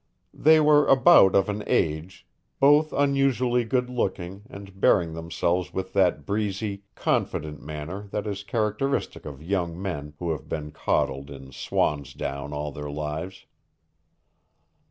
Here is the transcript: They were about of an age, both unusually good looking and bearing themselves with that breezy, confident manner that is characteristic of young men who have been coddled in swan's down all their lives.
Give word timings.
They 0.33 0.59
were 0.59 0.87
about 0.87 1.35
of 1.35 1.47
an 1.47 1.63
age, 1.67 2.25
both 2.59 2.91
unusually 2.91 3.63
good 3.65 3.87
looking 3.87 4.41
and 4.49 4.79
bearing 4.81 5.13
themselves 5.13 5.75
with 5.75 5.93
that 5.93 6.25
breezy, 6.25 6.85
confident 6.95 7.61
manner 7.61 8.07
that 8.07 8.25
is 8.25 8.41
characteristic 8.43 9.27
of 9.27 9.43
young 9.43 9.79
men 9.79 10.15
who 10.17 10.31
have 10.31 10.49
been 10.49 10.71
coddled 10.71 11.29
in 11.29 11.51
swan's 11.51 12.15
down 12.15 12.51
all 12.51 12.71
their 12.71 12.89
lives. 12.89 13.45